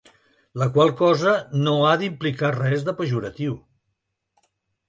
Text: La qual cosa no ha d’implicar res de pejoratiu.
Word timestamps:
La 0.61 0.67
qual 0.77 0.93
cosa 1.01 1.33
no 1.67 1.75
ha 1.89 1.93
d’implicar 2.05 2.51
res 2.57 2.89
de 2.89 2.97
pejoratiu. 3.03 3.55